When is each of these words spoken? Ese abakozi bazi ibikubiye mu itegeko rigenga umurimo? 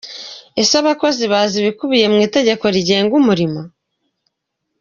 Ese 0.61 0.73
abakozi 0.81 1.23
bazi 1.31 1.55
ibikubiye 1.61 2.05
mu 2.13 2.17
itegeko 2.27 2.65
rigenga 2.75 3.13
umurimo? 3.21 3.59